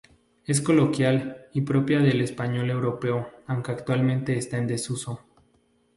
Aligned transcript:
Es 0.47 0.61
coloquial 0.61 1.45
y 1.53 1.61
propia 1.61 1.99
del 1.99 2.21
español 2.21 2.71
europeo, 2.71 3.29
aunque 3.45 3.71
actualmente 3.71 4.35
está 4.35 4.57
en 4.57 4.65
desuso. 4.65 5.21